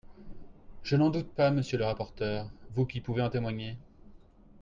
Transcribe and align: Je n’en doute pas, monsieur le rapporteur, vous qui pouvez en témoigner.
Je 0.81 0.95
n’en 0.95 1.11
doute 1.11 1.29
pas, 1.31 1.51
monsieur 1.51 1.77
le 1.77 1.85
rapporteur, 1.85 2.49
vous 2.75 2.87
qui 2.87 3.01
pouvez 3.01 3.21
en 3.21 3.29
témoigner. 3.29 3.77